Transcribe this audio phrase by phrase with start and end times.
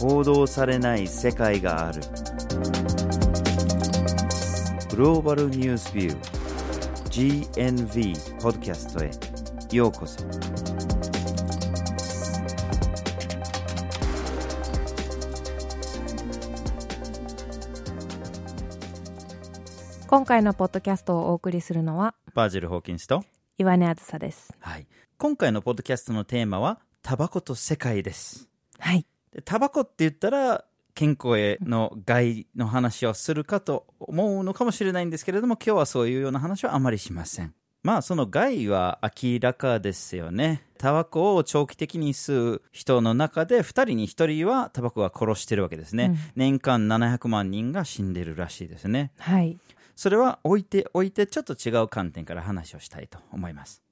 [0.00, 2.00] 報道されない世界がある。
[4.88, 9.10] グローバルニュースビュー GNV ポッドキャストへ
[9.76, 10.24] ようこそ。
[20.06, 23.22] 今回のポッドキャストをお送りするのはバージル・ホーキンスと、
[23.58, 24.50] 岩根あずさです。
[24.60, 24.86] はい、
[25.18, 28.48] 今回のポッドキャストのテーマはタバコと世界です。
[28.78, 37.54] はいでタバコって言ったら健康への害の話をするかと思うのかもしれないんですけれども今日はそういうような話はあまりしません。
[37.82, 40.66] まあその害は明らかですよね。
[40.76, 46.16] タバコを長期的に吸う人の中で2人に1人はタバコが殺してるわけですね、うん。
[46.36, 49.12] 年間700万人が死んでるらしいですね。
[49.18, 49.58] はい。
[49.96, 53.82] それは置いておいてちょっと違う観点から話をしたいと思います。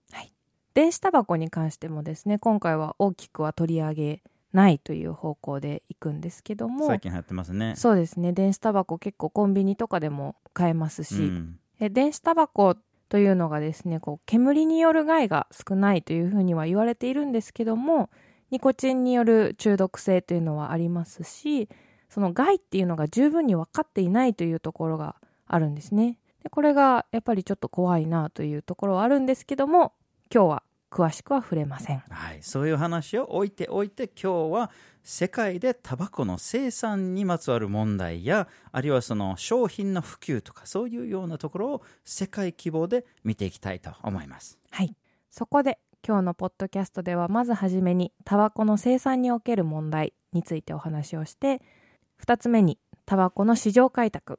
[0.78, 6.86] 電子タバコに関してもですね今回は大きくは取り上げないという方向でいくんですけども。
[6.86, 7.74] 最近流行ってますね。
[7.76, 8.32] そうですね。
[8.32, 11.58] 電子タバコ結構コンビニとかでも買えますし、うん。
[11.78, 12.76] で電子タバコ
[13.08, 18.10] というのがですねこう煙による害が少ないというふうには言われているんですけども
[18.50, 21.68] ニコチンによる中毒性というのはありますし
[22.08, 26.18] その害っていうのが十分に分かっていないというところがあるんですね。
[26.42, 29.92] でこれがやっぱりちょっと怖いなというところはあるんですけども
[30.32, 32.02] 今日は詳しくは触れません。
[32.08, 34.70] はい、そういう話を置いておいて今日は
[35.02, 44.58] 世界でタバコの生産にまつわる問題やあるいはその商品の普及とかそういうようなところを世界規模で見ていきたいと思います。
[44.70, 44.94] はい。
[45.30, 51.60] そこで今日のポッドキャストではまずはじめにタバコの生産における問題についてお話をして
[52.24, 54.38] 2つ目にタバコの市場開拓。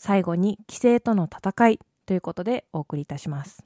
[0.00, 3.62] 最後に規制との戦いということでお送りいたします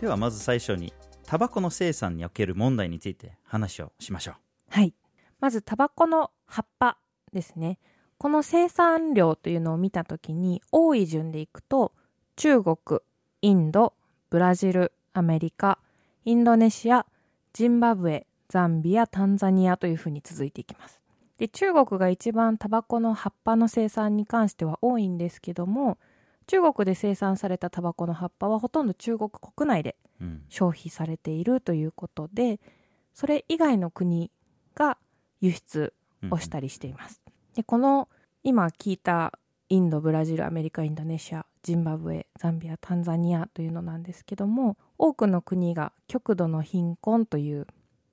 [0.00, 0.92] ではまず最初に
[1.24, 4.34] タバコの生産における問題について話をしましょう。
[4.70, 4.94] はい。
[5.40, 6.98] まずタバコの葉っぱ
[7.32, 7.78] ですね。
[8.16, 11.92] この生産量というのを見た時に多い順でいくと
[12.36, 13.00] 中国
[13.42, 13.94] インド
[14.30, 15.78] ブラジルアメリカ
[16.24, 17.06] インドネシア
[17.52, 21.00] ジンバブエザンビアタンザニアというふうに続いていきます。
[21.38, 25.98] で中国が一番タバコの葉っぱの生産に関しては多いんですけども
[26.48, 32.58] 中国で生産されたタバコの葉っぱはほとんど中国国内でうん消費されているということで
[33.14, 34.32] それ以外の国
[34.74, 34.98] が
[35.40, 35.92] 輸出
[36.30, 37.20] をしたりしています。
[37.54, 38.08] でこの
[38.42, 39.38] 今聞いた
[39.68, 47.66] インドブラジルアメリカインドネシアジンバブエザンビアタンザニアというのなんですけども多くの国が極度の貧困という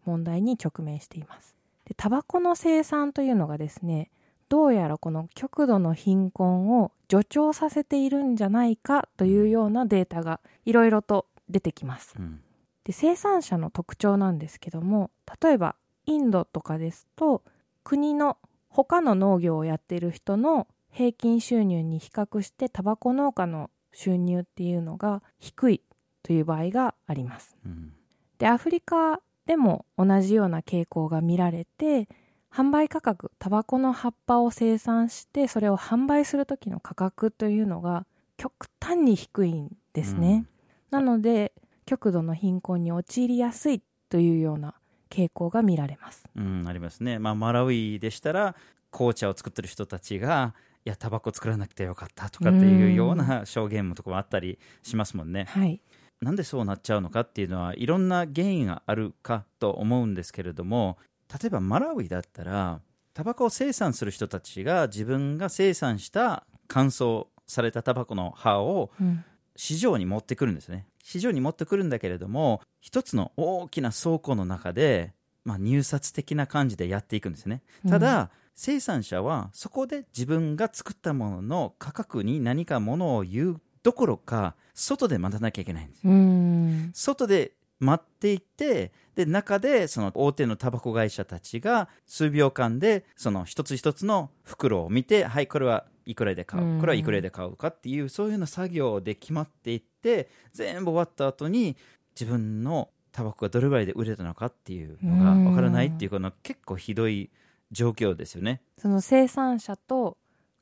[0.03, 1.56] 問題に直面しています。
[1.85, 4.12] でタバコの生産というのがですね
[4.50, 12.16] どうやらこの極度の貧困を助長させているんじゃないかというようなデータがいろいろと出てきます。
[12.18, 12.42] うん
[12.84, 15.10] で生産者の特徴なんですけども
[15.42, 15.76] 例えば
[16.06, 17.42] インドとかですと
[17.84, 18.38] 国の
[18.70, 25.82] 他の農業をやっている人の平均収入に比較してタバコ農家の収入っていうのが低い
[26.22, 27.58] という場合があります。
[27.66, 27.94] うん
[28.38, 32.10] でアフリカでも同じような傾向が見られて
[32.56, 38.06] 販売価格タバコの葉っぱを生産してそれを販売する時の価格というのが
[38.38, 40.46] 極端に低いんですね。
[40.90, 41.52] なので
[41.86, 44.74] 極度の貧困に陥りやすいというような
[45.10, 46.30] 傾向が見られます。
[46.36, 47.20] うん、ありますね。
[47.20, 48.56] まあ、マラウイでしたら、
[48.92, 50.56] 紅茶を作ってる人たちが、
[50.86, 55.46] いや、タバコ作らなくてよかったとかっていうような証言もとかもあったりしますもんね。
[55.50, 55.82] はい、
[56.22, 60.98] なんでそうなっちゃうのかっていうのはいろんな原因があるかと思うんですけれども、
[61.31, 62.81] 例えばマラウイだったら、
[63.13, 69.24] タバコを生産する人たちが自分が生産した乾燥されたタバコの葉をうん。
[69.56, 70.85] 市場に持ってくるんですね。
[71.03, 77.62] 市場に持ってくるんだけれども一つの大きな倉庫の中で、まあ、入札的な感じでやっていくんですね。
[77.88, 86.91] ただ、生産者はそこで自分が作ったものの価格に何かものを言うどころか外で待たなきゃいけないんですうん。
[86.94, 101.78] 外で待っていてで中でその大手のタバコ会社たちが数秒間でその一つ一つの袋を見てはいこれはいくらで買うこれはいくらで買うかっていうそういうような作業で決まっていって全部終わった後に
[102.20, 107.29] 自分のタバコがどれぐらいで売れたのかっていうのがわからないっていうこの結構ひどい
[107.72, 108.62] 状況ですよね。
[108.78, 110.17] その生産者と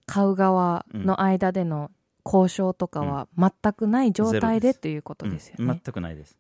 [0.06, 1.90] 買う側の間での
[2.26, 5.82] 交渉とかは全くない状態でということですようんね。
[5.84, 6.38] 全くないです。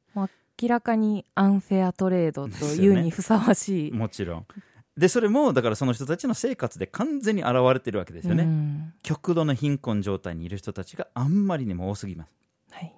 [0.62, 3.92] 明らかにアンフェアトレードというにふさわしい。
[3.92, 4.48] もちろん。
[4.98, 12.32] でそれもだからその人たちの生活で完全に現れてるわけですよね、うん極度の貧困状態にいる人たちがあんまりにも多すぎます
[12.72, 12.94] はい。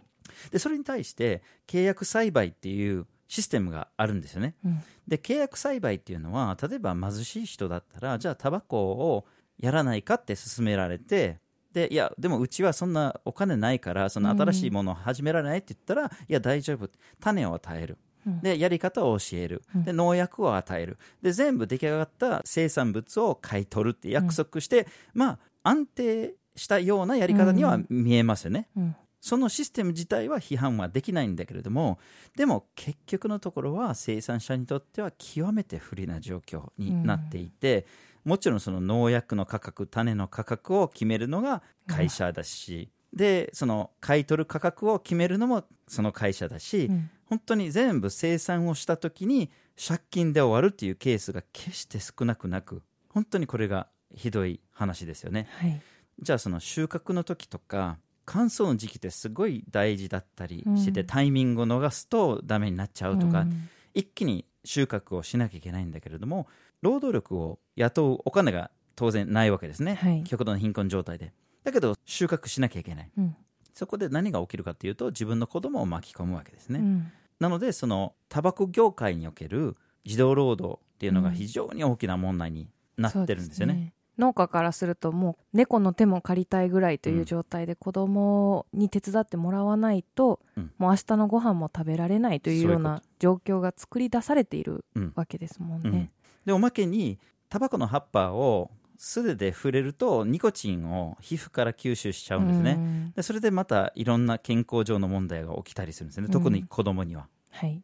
[0.51, 9.25] でそれに対して契約栽培っていうシステムがあるんですよねうんで契約栽培っていうのは例えば貧しい人だったらじゃあタバコを
[9.57, 11.39] やらないかって勧められて
[11.75, 16.89] でいやでもうちはそんなお金ないからその新しいものを始められないって言ったら、いや大丈夫。
[17.19, 17.97] 種を与える。
[18.25, 18.39] うん。
[18.39, 19.61] でやり方を教える。
[19.83, 20.97] で農薬を与える。
[21.21, 28.95] で全部出来上がった生産物を買い取るって約束して、まあ安定したようなやり方には見えますよね、うん。
[29.19, 31.99] そのシステム自体は批判はできないんだけれども
[32.37, 37.85] でも結局のところは生産者にとっては極めて不利な状況になっていて、
[38.25, 49.49] もちろんその農薬の価格種の価格を決めるのが会社だし、でその買い取る価格を決めるのもその会社だし、うん本当に全部生産をした時に
[49.83, 55.47] 借金で終わるっていうケースが決して少なくなく本当にこれがひどい話ですよね。
[55.57, 55.81] はい。
[56.21, 66.47] じゃあその収穫の時とか乾燥の時期ってすごい大事だったりしてて、うんタイミングを逃すとダメになっちゃうとか、うん一気に収穫をしなきゃいけないんだけれども
[66.85, 70.23] 労働力を雇うお金が当然ないわけですね、はい。
[70.23, 71.33] 極度の貧困状態で。
[71.63, 73.11] だけど収穫しなきゃいけない。
[73.17, 73.35] うん。
[73.73, 77.11] そこで何が起きるかっていうと自分の子供を巻き込むわけですね、うん。
[77.39, 83.73] なのでそのタバコ業界における児童労働っていうのが非常に大きな問題になってるんですよね,、
[84.17, 90.71] そう農家からするともう猫の手も借りたいぐらいという状態で子供に手伝ってもらわないと、うん。
[90.77, 95.13] もう明日のご飯も食べられないというような状況が作り出されているうん。
[95.15, 96.11] わけですもんね。
[96.45, 97.19] でおまけに
[97.49, 103.11] タバコの葉っぱを素手で触れるとニコチンを皮膚から吸収しちゃうんですね、うん。
[103.15, 106.29] でそれでまたいろんな健康上の問題が起きたりするんですね。
[106.29, 107.81] 特に子供には、はい。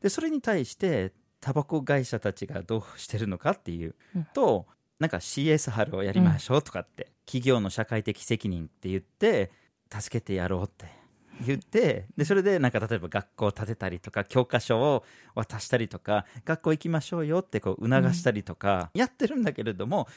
[0.00, 3.94] でそれに対してタバコ会社たちがどうしてるのかっていう
[4.34, 4.66] と、
[4.98, 9.50] なんか CSR をやりましょうとかって、企業の社会的責任って言って
[9.92, 10.86] 助けてやろうって
[11.44, 15.04] 言ってでそれでなんか例えば学校を建てたりとか教科書を
[15.34, 20.08] 渡したりとか学校行きましょうよってこう促したりとかやってるんだけれども、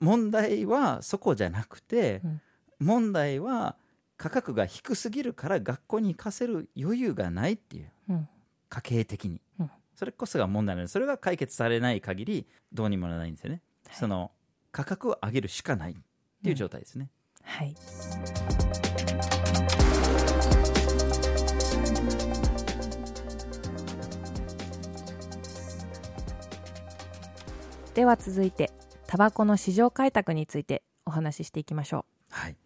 [0.00, 2.40] 問題はそこじゃなくて、うん。
[2.78, 3.76] 問題は
[4.16, 8.28] 価格が低すぎるから学校に行かせる余裕がないっていううん。
[8.68, 9.70] 家計的に、うん。
[9.96, 13.96] それこそが問題なのでそれが解決されない限りどうにもならないんですよね、はい。
[13.96, 14.30] その
[14.70, 15.94] 価格を上げるしかないっ
[16.42, 17.10] ていう状態ですね、
[17.42, 17.74] はい。
[27.98, 28.70] では続いて
[29.08, 32.56] タバコの市場開拓についてお話ししていきましょはい、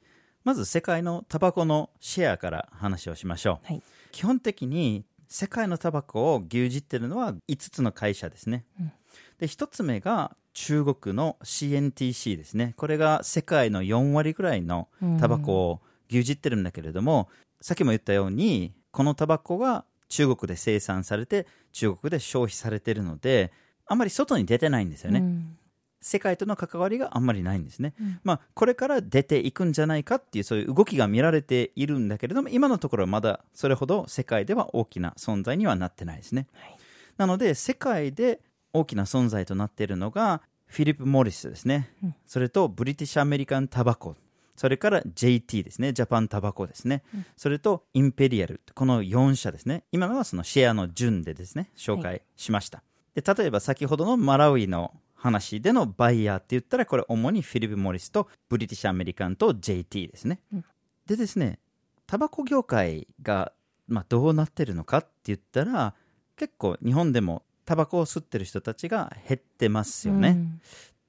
[0.44, 3.82] まず世界のタバコのシェアから話をしましょう、はい。
[4.10, 8.92] 基本的に世界のタバコを牛耳ってるのは5つの会社ですね、うん。
[9.38, 12.74] で1つ目が中国の CNTC ですね。
[12.76, 15.18] これが世界の4割ぐらいのう。
[15.18, 15.80] タバコを
[16.10, 17.30] 牛耳ってるんだけれども、
[17.62, 23.50] さっきも言ったようにこのタバコが中国で生産されて中国で消費されてるので
[23.86, 25.58] あんまり外に出てないんですよね、うん。
[26.00, 28.20] 世界との関わりがあんまりないんですね、うん。
[28.24, 36.76] まあ、これから出ていくんじゃないかっていうそういう動きが見られているんだけれども今のところはまだそれほど世界では大きな存在にはなってないですね、はい。
[37.16, 38.40] なので世界で
[38.72, 42.14] 大きな存在となっているのがフィリップ・モリスですね、うん。
[42.26, 44.16] それとブリティッシュ・アメリカン・タバコ。
[44.56, 45.92] それから JT ですね。
[45.92, 47.26] ジャパンタバコですね、うん。
[47.36, 48.60] それとインペリアル。
[48.74, 49.84] この4社ですね。
[49.92, 52.82] 今のはそのシェアの順でですね紹介しました、
[53.14, 60.64] で例えば先ほどのマラウイの話でのバイヤーって言ったらこれ主にフィリップ・モリスとブリティッシュ・アメリカンと JT ですね、うん。
[61.06, 61.58] でですね
[62.06, 63.52] タバコ業界が、
[63.86, 65.94] まあ、どうなってるのかって言ったら
[66.36, 70.60] 結構日本でもタバコを吸ってる人たちが減ってますよね、うん。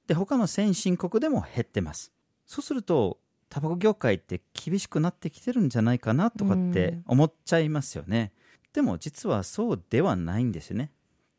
[0.06, 2.12] で他の先進国でも減ってます。
[2.46, 3.18] そうすると
[3.48, 8.32] タバコ業界って厳しくなってきてるんじゃないかなとかって思っちゃいますよね、
[8.72, 10.90] でも実はそうではないんですよね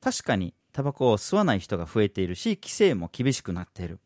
[0.05, 3.97] 確かにタバコを吸わない人が増えているし規制も厳しくなっている。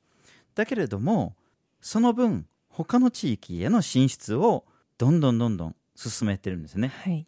[0.56, 1.36] だけれども
[1.82, 4.64] その分他の地域への進出を
[4.98, 6.94] どんどんどんどん進めてるんですね。
[7.04, 7.28] はい。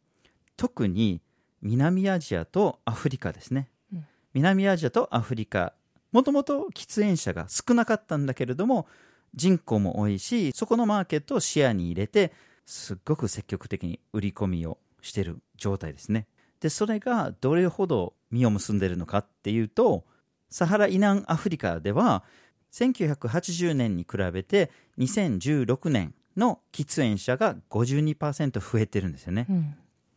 [0.55, 1.21] 特に
[1.61, 4.05] 南アジアとアフリカですね、うん。
[4.35, 5.73] 南アジアとアフリカ。
[6.13, 8.87] もともと喫煙者が少なかったんだけれども
[9.35, 12.31] 人口も多いしそこのマーケットを視野に入れて
[12.65, 16.27] すっごく積極的に売り込みをしている状態ですね。
[16.61, 20.05] でそれがどれほど実を結んでいるのかっていうと
[20.49, 22.23] サハラ以南アフリカでは
[22.73, 29.45] 1980年に比べて2016年の喫煙者が52%増えてるんですよね。
[29.49, 29.75] うん。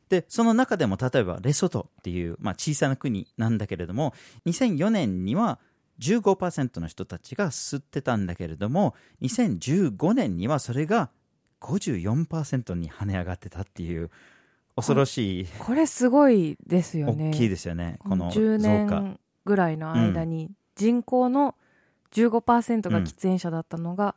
[0.09, 4.15] でその中でも例えばレソトっていう、まあ、小さな国なんだけれども
[4.47, 5.59] 2004年には
[5.99, 11.11] 15%の人たちが吸ってたんだけれども2015年にはそれが
[11.61, 14.11] 54%に跳ね上がってたっていう
[14.77, 15.47] 恐ろしい。
[15.59, 17.31] これすごいですよね。
[17.31, 17.99] 大きいですよね。
[18.01, 19.01] この10増加。
[19.01, 21.55] 年ぐらいの間に人口の
[22.13, 24.15] 15%が喫煙者だったのが、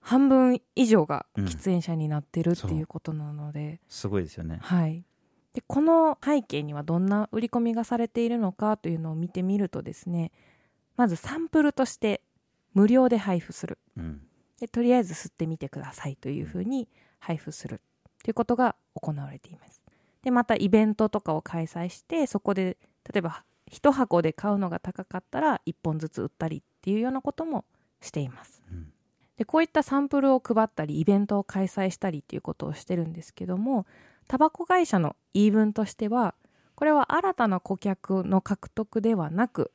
[0.00, 4.58] 半分以上が喫煙者になってるっていうことなので、すごいですよね。
[4.62, 5.04] はい、
[5.52, 10.30] でこの背景にはどんな売り込みがされているのかというのを見てみるとですね
[10.96, 12.22] まずサンプルとして
[12.74, 13.78] 無料で配布する。
[13.96, 14.22] うん。
[14.60, 16.88] でとりあえず吸ってみてくださいというふうに
[17.20, 17.80] 配布する
[18.22, 19.80] ということが行われています
[20.22, 22.76] でまたイベントとかを開催してそこで
[23.12, 27.64] 例えば1箱で買うのが高かったら1本ずつ売ったりっていうようなことも
[28.00, 28.92] していますうん
[29.38, 33.86] でこういったサンプルを配ったりイベントを開催したりっていうことをしてるんですけども
[34.26, 36.34] タバコ会社の言い分としては
[36.74, 39.70] これは新たな顧客の獲得ではなく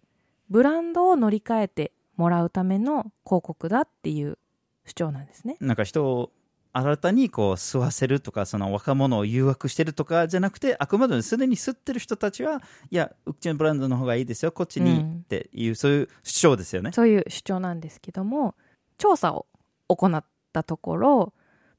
[0.50, 4.38] ブランドを乗り換えてもらうための広告だっていう
[4.86, 5.58] 主張なんですね。
[5.60, 6.32] なんか人を
[6.76, 16.92] 新たにこう吸わせるとかその若者を誘惑してるとかじゃなくてあくまでもすでに吸ってる人たちはいやうちのブランドの方がいいですよこっちにうんっていう、そういう主張ですよね。
[16.92, 18.56] そういう主張なんですけども
[18.98, 19.46] 調査を
[19.88, 21.34] 行ったところ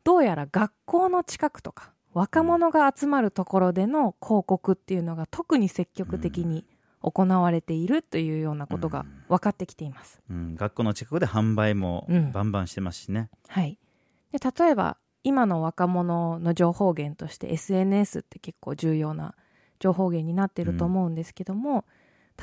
[0.05, 6.65] どうやら学校の近くとか若者が集まるところでの広告っていうのが特に積極的に
[7.01, 10.21] 行われているというようなことが分かってきています。
[10.31, 13.31] うん、学校の近くで販売もうんバンバンしてますしね。
[13.49, 13.79] はい、
[14.35, 19.35] で例えば今の若者の情報源として SNS って結構重要な
[19.79, 21.85] 情報源になってると思うんですけども、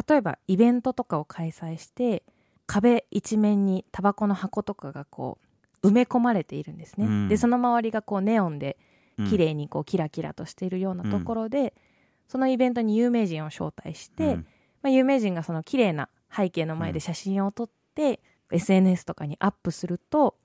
[0.08, 2.24] 例えばイベントとかを開催して
[2.66, 5.38] 壁一面にタバコの箱とかがこ
[5.84, 7.28] う埋め込まれているんですね、うん。
[7.28, 8.78] でその周りがこうネオンで
[9.18, 9.28] うん。
[9.28, 11.74] 綺麗にこうキラキラとしているようなところで、
[12.30, 14.46] そのイベントに有名人を招待して、うん。
[14.82, 18.22] まあ、有名人がその綺麗な背景の前で写真を撮って、
[18.52, 20.36] SNS とかにアップすると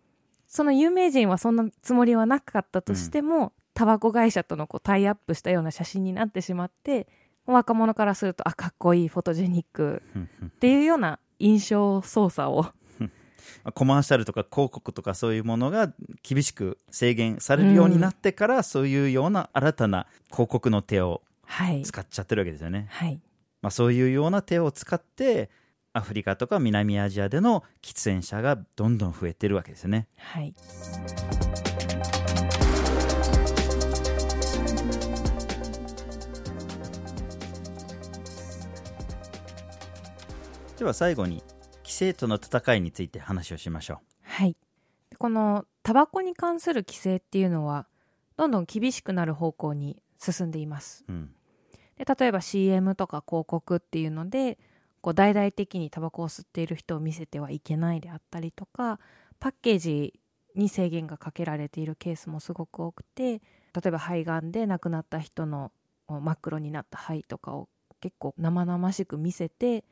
[0.46, 7.06] その有名人はそんなつもりはなかったとしても、タバコ会社とのこうタイアップしたような写真になってしまって
[7.44, 12.66] 若者からするとあかっこいいフォトジェニックうんうんっていうような印象操作を。
[13.74, 22.86] コマーシャルとか広告とかそういうものが厳しく制限されるようになってから、そういうような新たな広告の手をはい、使っちゃってるわけですよね。
[22.90, 23.20] はい、
[23.62, 25.50] まあ、そういうような手を使って
[25.96, 30.08] アフリカとか南アジアでの喫煙者がどんどん増えてるわけですよね。
[30.18, 30.54] はい、
[40.78, 41.42] では最後に
[41.78, 43.98] 規制との戦いについて話をしましょう。
[44.22, 44.54] はい、
[45.08, 47.86] でこのタバコに関する規制っていうのは
[48.36, 51.30] どんどん厳しくなる方向に進んでいますうん
[51.96, 54.58] で例えば CM とか広告っていうので
[55.06, 58.98] こう大々的にタバコを吸っている人を見せてはいけないであったりとか
[59.38, 60.18] パッケージ
[60.56, 63.40] に制限がかけられているケースもすごく多くて例
[63.86, 65.70] えば肺がんで亡くなった人の
[66.08, 67.68] 真っ黒になった肺とかを
[68.00, 69.84] 結構生々しく見せて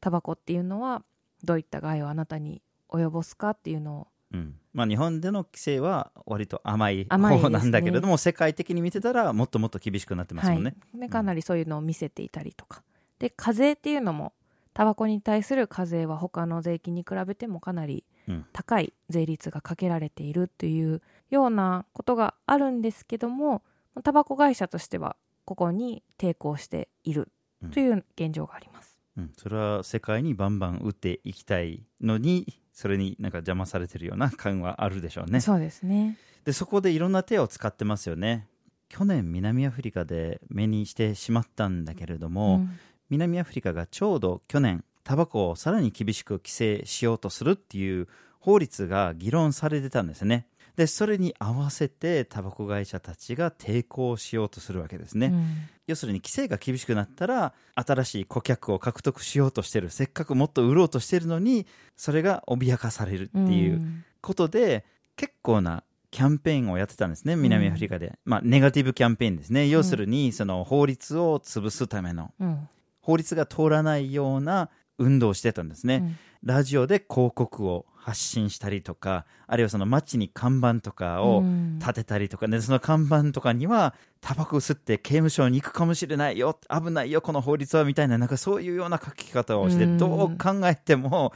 [0.00, 1.02] タバコっていうのは
[1.42, 4.54] どういった害をあなたに及ぼすかっていうのをうん。
[4.72, 10.76] まあ、日本での規制は割と甘い方なんだけれども、世界的に見てたらもっともっと厳しくなってますもんね。
[10.92, 12.84] はい、でかなりそういうのを見せていたりとか、
[13.18, 14.32] で課税っていうのも
[14.72, 23.62] タバコに対する課税は他の税金に比べてもかなりうん高い税率がかけられているというようなことがあるんですけども
[24.04, 27.28] タバコ会社としてはここに抵抗している
[27.72, 28.96] という現状があります。
[29.16, 35.40] うん、それは世界にバンバン打っていきたいのにそれになんか邪魔されてるような感はあるでしょうね。
[35.40, 36.16] そうですね。
[36.44, 38.46] でそこでいろんな手を使ってますよね。
[38.88, 42.78] 去年南アフリカで目にしてしまったんだけれども、うん
[43.10, 50.46] 南アフリカがちょうど去年タバコをさらに厳しく規制しようとするっていう法律が議論されてたんですね。
[50.76, 55.26] でそれに合わせてタバコ会社たちが抵抗しようとするわけですね。
[55.26, 55.46] うん。
[55.88, 59.90] 要するに規制が厳しくなったら新しい顧客を獲得しようとしてる。
[59.90, 64.04] せっかくもっと売ろうとしてるのにそれが脅かされるっていううん。
[64.22, 64.84] ことで、
[65.16, 69.68] 結構なキャンペーンをやってたんですね南アフリカで、まあネガティブキャンペーンですね。
[69.68, 72.32] 要するにその法律を潰すための。
[72.40, 72.68] うん
[73.10, 76.18] 法律が通らないような運動をしてたんですね、うん。
[76.44, 81.78] ラジオで広告を発信したりとかあるいはその街に看板とかをうん。
[81.80, 89.98] 立てたりとかね、その看板とかには、タバコを吸って刑務所に行くかもしれないよ、危ないよ、この法律はみたいな、なんかそういうような書き方をして、うん。
[89.98, 91.32] どう考えても、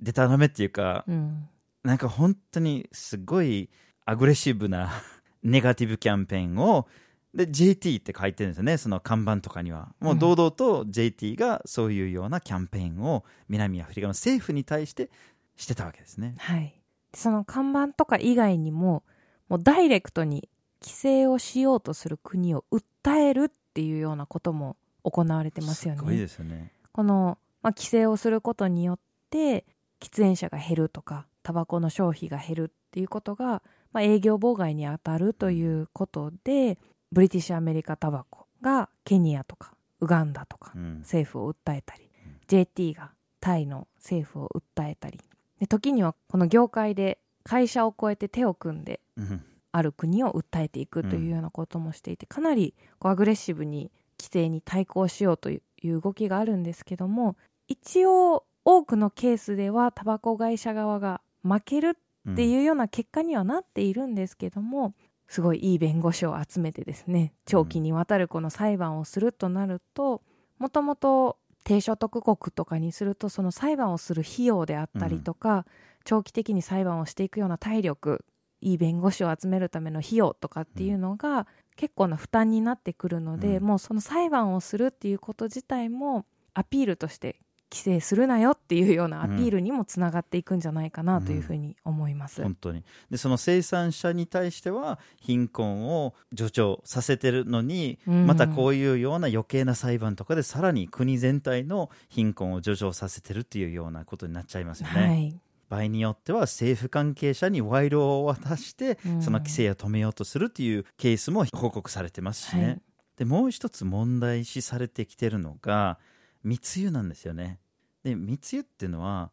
[0.00, 1.48] でたらめっていうか、うん。
[1.84, 3.70] なんか本当にすごい
[4.06, 4.90] アグレッシブな
[5.44, 6.88] ネガティブキャンペーンを
[7.34, 8.76] で JT って書いてるんですよね。
[8.76, 9.92] その看板とかには。
[10.00, 15.10] もう堂々と JT がそういうようなキャンペーンを南アフリカの政府に対して
[15.56, 16.34] してたわけですね。
[16.38, 16.80] はい。
[17.12, 19.02] その看板とか以外にも、
[19.48, 20.48] もうダイレクトに
[20.80, 26.20] 規制をしようとする国を訴えるっていうようなことも行われてますよすごいね。
[26.20, 26.72] ですよね。
[26.92, 28.98] この、まあ、規制をすることによっ
[29.30, 29.64] て、
[30.00, 33.62] 喫煙者が減るとか、タバコの消費が減るっていうことが、
[33.92, 36.78] まあ、営業妨害に当たるということで、
[37.14, 40.98] ブリティッシュアメリカタバコがケニアとかウガンダとかうん。
[40.98, 42.10] 政府を訴えたり、
[42.48, 45.20] JT がタイの政府を訴えたり。
[45.60, 49.44] で時にはこの業界で会社を超えて手を組んでうん。
[49.70, 53.90] ある国を訴えていくというようなこともしていて、かなりこうアグレッシブに
[54.20, 61.98] 規制に対抗しようという動きがあるんですけども一応多くのケースではタバコ会社側が負ける
[62.30, 64.94] っていうような結果にはなっているんですけども、
[65.28, 70.22] すごいいい弁護士を集めてですね長期にわたるこの裁判をするとなると
[70.58, 75.64] もともと低所得国とかにするとその裁判をする費用であったりとか、
[76.04, 78.24] 長期的に裁判をしていくような体力
[78.60, 83.64] いい弁護士を集めるための費用とかっていうのが結構な負担になってくるので、うん。
[83.64, 87.40] もうその裁判をするっていうこと自体もアピールとして
[87.70, 92.42] 規制するなよっていうようなアピールにもつながっていくんじゃないかなというふうに思います。
[92.42, 92.84] 本当に。
[93.10, 98.26] でその生産者に対しては貧困を助長させてるのに、うん。
[98.26, 109.22] またこういうような余計な裁判とかでさらに国全体の貧困を助長させてるっていうようなことになっちゃいますよね、はい、場合によっては政府関係者に賄賂を渡して、うん。
[109.22, 112.82] その規制を止めようとするっていうケースも報告されてますしね、はい
[113.16, 115.98] でもう一つ問題視されてきてるのが
[116.44, 117.58] 密輸なんですよね。
[118.04, 119.30] で密輸っていうのは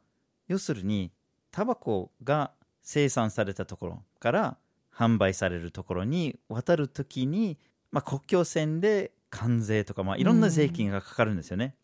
[0.47, 1.11] 要するに
[1.51, 2.51] タバコが
[2.81, 4.57] 生産されたところから
[4.93, 7.57] 販売されるところに渡るときに、
[7.91, 11.75] まあ、国境線で関税とか、まあ、いろんな税金がかかるんですよね、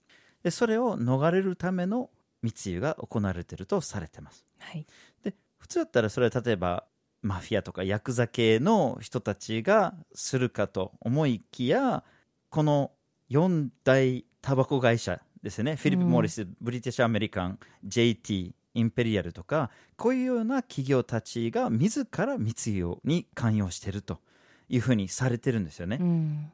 [0.44, 2.10] でそれを逃れるための
[2.42, 4.46] 密輸が行われているとされてます。
[4.60, 4.86] はい。
[5.24, 6.86] で普通だったらそれは例えば
[7.22, 12.04] マフィアとかヤクザ系の人たちがするかと思いきや
[12.50, 12.92] この
[13.30, 24.20] 4大タバコ会社ですねフィリップ・モーリス、ブリティッシュ・アメリカン JT インペリアルとかこういうような企業たちが自ら密輸に関与していると
[24.70, 25.98] いうふうにされてるんですよね。
[26.00, 26.52] うん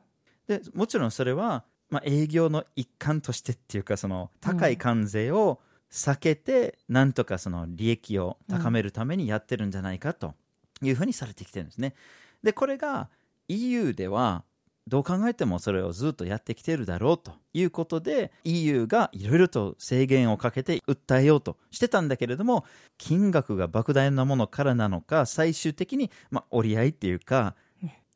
[0.47, 5.59] でもちろんそれは、まあ、営業の一環としてっていうかその高い関税を
[5.91, 10.33] 避けて、なんとかその利益を高めるためにやってるんじゃないかと
[10.81, 11.93] いうふうにされてきてるんですね。
[12.41, 13.09] でこれが
[13.47, 14.43] EU では
[14.87, 22.65] どう考えてもそれをずっとやってきてるだろうということで EU がいろいろと制限をかけて訴えようとしてたんだけれども
[22.97, 27.55] 金額が莫大なものからなのか最終的に、まあ、折り合いっていうか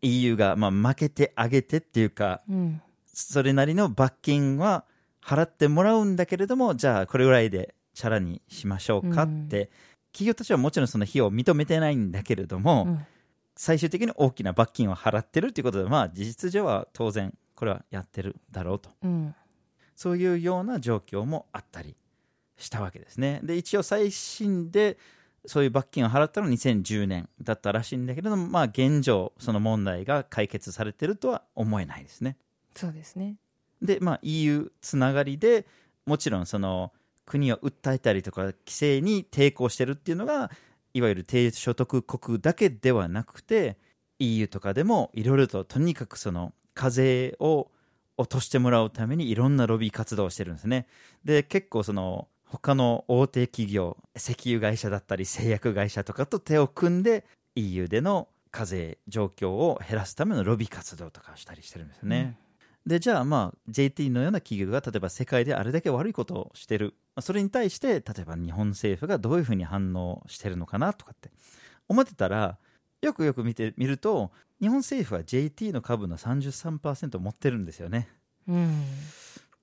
[0.02, 2.82] EU がまあ負けてあげてっていうかうん
[3.20, 4.86] それなりの罰金は
[5.26, 9.72] 払ってもらうんだけれどもじゃあこれぐらいでチャラにしましょうかって、
[10.14, 13.06] 企業たちはもちろんその費用を認めてないんだけれども、うん
[13.58, 18.90] 最終的に大きな罰金を払ってるっていうことでまあ事実上は当然これはやってるだろうと。
[19.04, 19.36] うん。
[19.96, 21.96] そういうような状況もあったり
[22.58, 23.40] したわけですね。
[23.44, 24.98] で一応最新で
[25.46, 32.38] そういう罰金を払ったのは2010年だったらしいんだけれどもまあ現状その問題が解決されてるとは思えないですね。
[32.76, 33.38] そうですね。
[33.82, 35.66] で、まあ、EU つながりで
[36.06, 36.92] もちろんその
[37.26, 40.52] 国を訴えたりとか規制に抵抗してるっていうのが
[40.98, 43.78] いわゆる低所得国だけではなくて
[44.18, 47.70] EU とかでもいろいろととにかくその課税を
[48.18, 50.88] 落としてもらうためにいろんなロビー活動をしてるんですね。
[51.24, 62.38] で結構その他の大手企業石油会社だったり製薬会社とかと手を組んで EU での課税状況を減らすためのロビー活動とかをしたりしてるんですよね、
[62.88, 66.94] でじゃあまあ JT のような企業が例えば世界であれだけ悪いことをしてる。
[67.16, 71.30] まあそれに対して例えば日本政府がどういうふうに反応してるのかなとかって。
[71.90, 72.58] 思ってたら
[73.02, 78.10] よくよく見てみると日本政府は JT の株の33%持ってるんですよね。
[78.48, 78.84] うん。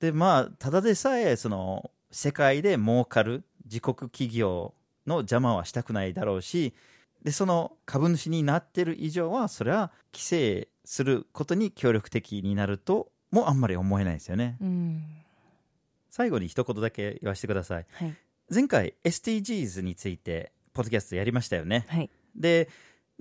[0.00, 4.74] でまあただでさえその世界で儲かる自国企業
[5.06, 6.74] の邪魔はしたくないだろうし
[7.22, 14.56] でその株主になってる以上はそれは規制することに協力的になるともあんまり思えないですよね。
[14.60, 15.02] うん。
[16.10, 17.86] 最後に一言だけ言わせてください。
[17.92, 18.16] はい。
[18.52, 21.84] 前回 SDGs についてポッドキャストやりましたよね。
[21.88, 22.10] はい。
[22.36, 22.68] で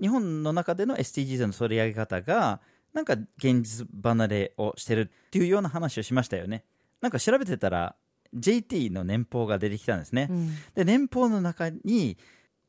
[0.00, 2.60] 日本の中での SDGs の取り上げ方が
[2.92, 6.64] なんか現実離れをしてるっていうような話をしましたよね。
[7.00, 7.96] なんか調べてたら
[8.34, 10.50] JT の年俸が出てきたんですね、うん。
[10.74, 12.16] で年俸の中に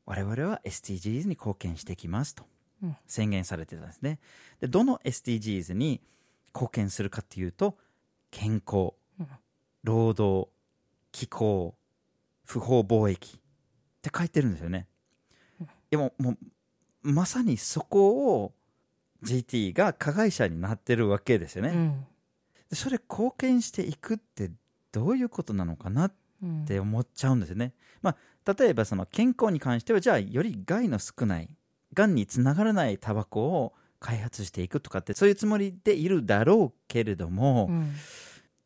[0.04, 2.44] 我々は SDGs に貢献してきますと
[2.82, 2.96] うん。
[3.06, 4.18] 宣言されてたんですね。
[4.60, 6.00] で、どの SDGs に
[6.56, 7.76] 貢献するかっていうと、
[8.30, 9.28] 健康、うん
[9.84, 10.50] 労働、
[11.12, 11.76] 気候、
[12.44, 13.40] 不法貿易っ
[14.02, 14.88] て書いてるんですよね。
[15.90, 16.38] でも、もう、
[17.12, 18.52] まさにそこを
[19.22, 21.68] GT が加害者になってるわけですよね。
[21.68, 22.06] うん
[22.68, 24.50] でそれ貢献していくって
[24.90, 27.74] どういうことなのかなっうんて思っちゃうんですよね。
[28.02, 31.48] まあ、例えばその健康に関してはじゃあより害の少ない
[31.94, 33.72] がんにつながらないタバコを
[34.06, 37.92] 開発していくとかってそういうつもりでいるだろうけれども、うん。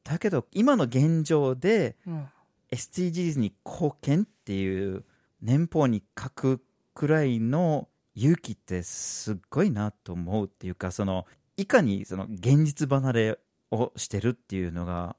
[0.04, 2.28] だけど今の現状でうん。
[2.72, 5.04] SDGs に貢献っていう
[5.42, 6.62] 年俸に書く
[6.94, 11.26] くらいの勇気ってすっごいなと思うっていうかその
[11.56, 13.38] いかにその現実離れ
[13.72, 15.16] をしてるっていうのが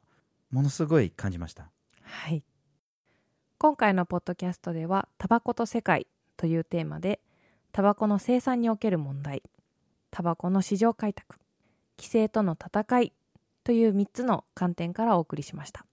[0.49, 1.69] ものすごい感じました。
[2.03, 2.41] はい。
[3.57, 6.07] 今回のポッドキャストでは「タバコと世界」
[6.37, 7.19] というテーマで
[7.73, 9.43] タバコの生産における問題
[10.11, 11.37] タバコの市場開拓
[11.97, 13.13] 規制との戦い
[13.63, 15.85] という3つの観点からお送りしました。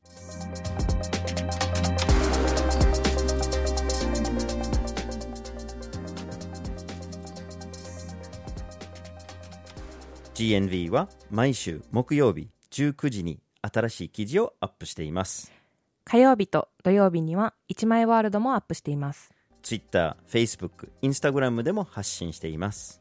[10.35, 15.52] GNV は毎週木曜日19時に新しい記事をアップしています。
[16.04, 19.35] 火曜日と土曜日には1枚ワールドもアップしています。
[19.62, 23.00] Twitter、Facebook、Instagram でも発信しています。